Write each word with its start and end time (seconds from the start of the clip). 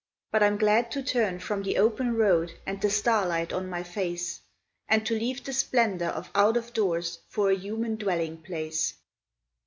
But 0.31 0.41
I'm 0.41 0.57
glad 0.57 0.89
to 0.93 1.03
turn 1.03 1.37
from 1.37 1.61
the 1.61 1.77
open 1.77 2.15
road 2.15 2.53
and 2.65 2.81
the 2.81 2.89
starlight 2.89 3.53
on 3.53 3.69
my 3.69 3.83
face, 3.83 4.39
And 4.87 5.05
to 5.05 5.13
leave 5.13 5.43
the 5.43 5.53
splendour 5.53 6.09
of 6.09 6.31
out 6.33 6.57
of 6.57 6.73
doors 6.73 7.19
for 7.27 7.51
a 7.51 7.55
human 7.55 7.97
dwelling 7.97 8.41
place. 8.41 8.95